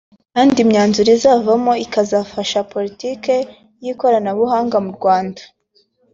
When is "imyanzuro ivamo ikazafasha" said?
0.65-2.59